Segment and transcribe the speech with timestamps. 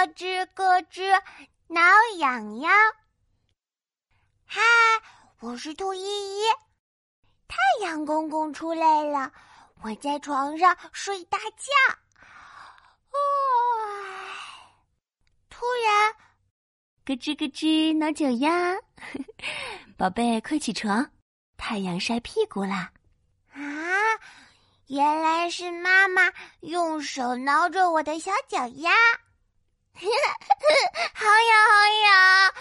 [0.00, 1.20] 咯吱咯吱，
[1.66, 1.82] 挠
[2.16, 2.72] 痒痒。
[4.46, 4.62] 嗨，
[5.40, 6.42] 我是兔依依。
[7.46, 9.30] 太阳公公出来了，
[9.82, 11.98] 我在床上睡大觉。
[15.50, 16.14] 突然，
[17.04, 18.80] 咯吱咯吱挠脚丫，
[19.98, 21.10] 宝贝，快起床，
[21.58, 22.90] 太阳晒屁股啦！
[23.52, 23.60] 啊，
[24.86, 28.92] 原来是妈妈用手挠着我的小脚丫。
[31.14, 31.72] 好痒好
[32.04, 32.52] 痒！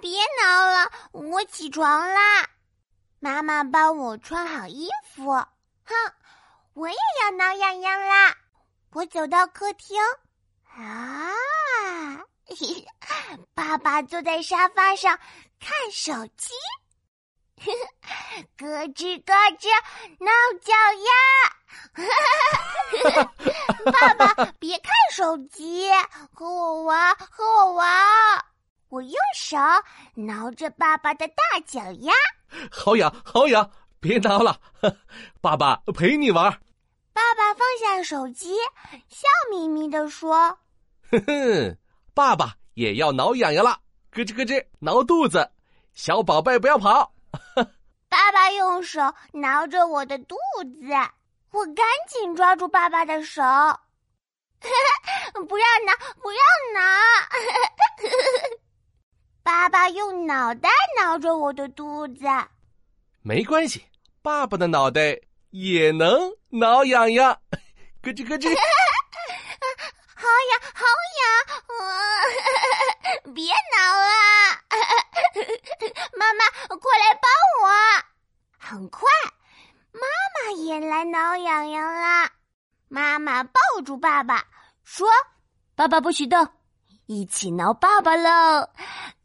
[0.00, 0.10] 别
[0.42, 2.48] 挠了，我起床啦。
[3.18, 5.30] 妈妈帮我穿好衣服。
[5.32, 5.46] 哼，
[6.74, 8.36] 我也要挠痒痒啦。
[8.92, 10.00] 我走到客厅，
[10.76, 11.32] 啊，
[13.54, 15.18] 爸爸坐在沙发上
[15.60, 16.52] 看手机。
[18.58, 19.68] 咯吱咯吱
[20.20, 20.30] 挠
[20.62, 20.72] 脚
[21.08, 21.10] 丫，
[23.92, 25.88] 爸爸 别看手机，
[26.32, 27.86] 和我玩，和我玩。
[28.88, 29.56] 我用手
[30.14, 31.34] 挠着爸爸的大
[31.66, 32.12] 脚丫，
[32.70, 33.70] 好痒好痒，
[34.00, 34.60] 别挠了，
[35.40, 36.50] 爸爸陪你玩。
[37.12, 38.54] 爸爸放下手机，
[39.08, 40.58] 笑眯眯的说
[41.10, 41.78] ：“哼哼，
[42.14, 45.50] 爸爸也要挠痒痒了，咯吱咯吱挠肚子，
[45.94, 47.12] 小宝贝不要跑。
[48.08, 49.00] ”爸爸用手
[49.32, 50.92] 挠着我的肚子，
[51.56, 53.42] 我赶紧抓住爸爸的手，
[55.48, 56.38] 不要挠，不要
[56.74, 56.80] 挠！
[59.42, 60.68] 爸爸用脑袋
[61.00, 62.26] 挠着我的肚子，
[63.22, 63.86] 没关系，
[64.20, 65.18] 爸爸的脑袋
[65.48, 67.40] 也能挠痒痒，
[68.02, 68.50] 咯吱咯吱，
[70.14, 70.84] 好痒，好
[71.22, 71.24] 痒！
[73.34, 74.12] 别挠了，
[76.18, 76.44] 妈妈，
[76.76, 77.30] 快来帮
[77.62, 77.66] 我！
[78.58, 79.00] 很快，
[80.64, 82.30] 也来挠痒痒啦。
[82.88, 84.44] 妈妈抱住爸爸，
[84.84, 85.08] 说
[85.74, 86.48] ：“爸爸不许动，
[87.06, 88.68] 一起挠爸爸喽！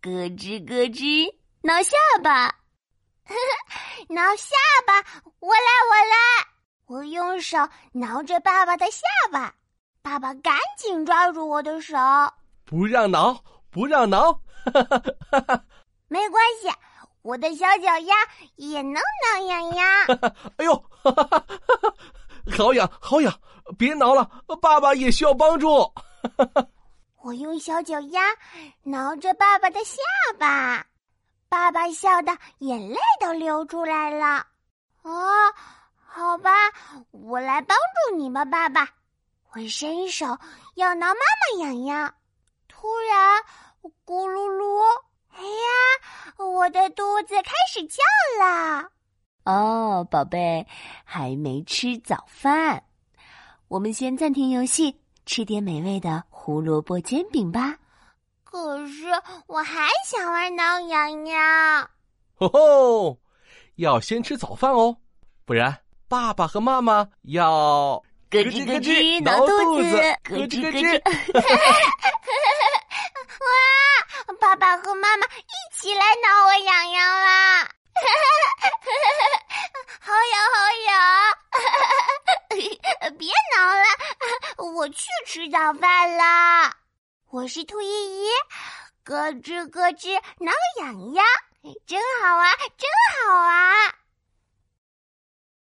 [0.01, 2.53] 咯吱咯吱，挠下巴，
[4.09, 4.55] 挠下
[4.87, 4.95] 巴，
[5.39, 6.47] 我来，我来。”
[6.87, 7.57] 我用手
[7.93, 9.53] 挠着爸爸的下巴，
[10.01, 11.95] 爸爸赶紧抓住我的手，
[12.65, 14.37] 不让挠，不让挠，
[16.09, 16.67] 没关系。
[17.21, 18.15] 我的小脚丫
[18.55, 19.87] 也能挠痒痒。
[20.57, 21.93] 哎呦，哈哈哈
[22.57, 23.33] 好痒好痒！
[23.77, 24.29] 别挠了，
[24.61, 25.91] 爸爸也需要帮助。
[27.21, 28.21] 我用小脚丫
[28.83, 30.01] 挠着爸爸的下
[30.37, 30.85] 巴，
[31.47, 34.45] 爸爸笑的眼泪都流出来了。
[35.03, 35.29] 哦，
[36.05, 36.51] 好吧，
[37.11, 38.89] 我来帮助你吧，爸爸。
[39.53, 40.25] 我伸手
[40.75, 42.13] 要挠妈妈痒痒，
[42.67, 43.41] 突然
[44.05, 44.81] 咕噜噜。
[45.33, 48.01] 哎呀，我的肚子开始叫
[48.39, 48.89] 了。
[49.43, 50.67] 哦，宝贝，
[51.03, 52.83] 还没吃早饭，
[53.67, 57.75] 我们先暂停游戏，吃点美味的胡萝卜煎饼吧。
[58.43, 59.07] 可是
[59.47, 61.89] 我还想玩挠痒痒。
[62.35, 63.17] 吼吼，
[63.77, 64.97] 要先吃早饭哦，
[65.45, 69.97] 不然爸爸和妈妈要咯吱咯吱挠肚子，
[70.29, 71.01] 咯吱咯吱。
[73.41, 73.47] 哇，
[74.39, 77.67] 爸爸和妈妈一起来挠我痒痒啦！
[79.99, 80.55] 好痒好
[80.87, 80.89] 痒！
[83.17, 83.83] 别挠了，
[84.61, 86.75] 我去吃早饭了。
[87.31, 87.87] 我是兔依
[88.25, 88.29] 依，
[89.03, 91.25] 咯吱咯吱挠痒痒，
[91.87, 92.89] 真好玩，真
[93.25, 94.00] 好玩。